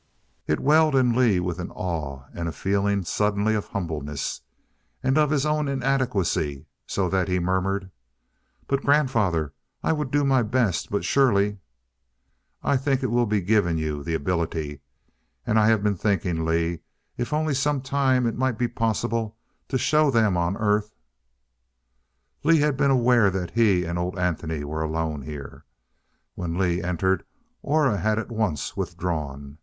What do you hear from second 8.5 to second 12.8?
"But grandfather I would do my best but surely" "I